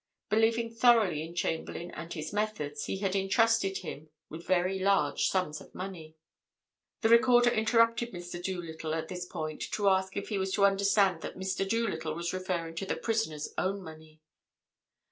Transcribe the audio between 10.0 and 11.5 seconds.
if he was to understand that